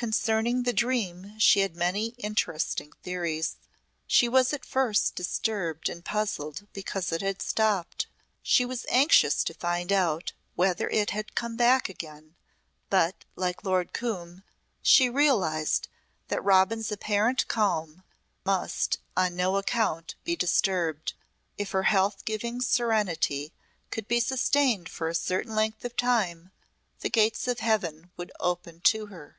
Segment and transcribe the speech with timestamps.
[0.00, 3.56] Concerning the dream she had many interesting theories.
[4.06, 8.06] She was at first disturbed and puzzled because it had stopped.
[8.42, 12.34] She was anxious to find out whether it had come back again,
[12.88, 14.42] but, like Lord Coombe,
[14.80, 15.86] she realised
[16.28, 18.02] that Robin's apparent calm
[18.42, 21.12] must on no account be disturbed.
[21.58, 23.52] If her health giving serenity
[23.90, 26.52] could be sustained for a certain length of time,
[27.00, 29.36] the gates of Heaven would open to her.